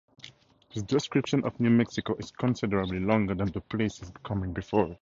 His 0.69 0.81
description 0.81 1.43
of 1.43 1.59
New 1.59 1.69
Mexico 1.69 2.15
is 2.15 2.31
considerably 2.31 2.99
longer 2.99 3.35
than 3.35 3.51
the 3.51 3.61
places 3.61 4.11
coming 4.23 4.51
before 4.51 4.93
it. 4.93 4.99